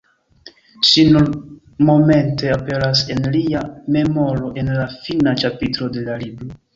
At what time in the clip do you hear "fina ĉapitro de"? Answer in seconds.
4.95-6.07